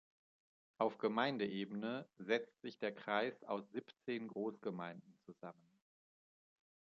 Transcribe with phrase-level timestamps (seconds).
[0.79, 5.71] Auf Gemeindeebene setzt sich der Kreis aus siebzehn Großgemeinden zusammen.